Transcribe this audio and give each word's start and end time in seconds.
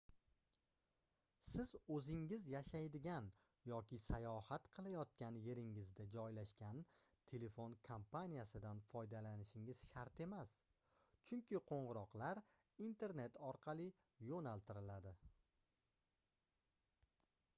siz 1.55 1.71
oʻzingiz 1.95 2.45
yashaydigan 2.51 3.25
yoki 3.71 3.99
sayohat 4.05 4.65
qilayotgan 4.77 5.37
yeringizda 5.47 6.05
joylashgan 6.15 6.81
telefon 7.33 7.75
kompaniyasidan 7.89 8.81
foydalanishingiz 8.87 9.85
shart 9.91 10.23
emas 10.27 10.55
chunki 10.79 11.63
qoʻngʻiroqlar 11.73 12.43
internet 12.87 13.39
orqali 13.51 13.87
yoʻnaltiriladi 14.31 15.13